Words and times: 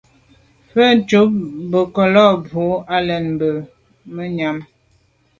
Mvə̌ 0.69 0.89
cúp 1.09 1.29
mbə̄ 1.67 1.83
ká 1.95 2.03
bù 2.13 2.23
brók 2.43 2.81
á 2.95 2.97
lá 3.07 3.15
mbrə̀ 3.31 3.55
bú 4.09 4.13
bə̂ 4.15 4.25
nyə̀m. 4.35 4.57